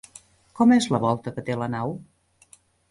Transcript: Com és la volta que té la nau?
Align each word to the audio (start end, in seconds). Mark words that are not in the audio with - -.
Com 0.59 0.73
és 0.77 0.87
la 0.95 1.01
volta 1.05 1.35
que 1.37 1.47
té 1.51 1.59
la 1.65 1.71
nau? 1.79 1.97